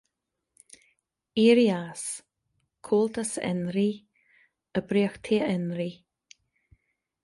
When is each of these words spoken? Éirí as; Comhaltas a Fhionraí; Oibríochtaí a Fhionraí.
Éirí 1.41 1.65
as; 1.81 2.03
Comhaltas 2.87 3.31
a 3.37 3.39
Fhionraí; 3.45 3.91
Oibríochtaí 4.77 5.35
a 5.39 5.45
Fhionraí. 5.51 5.91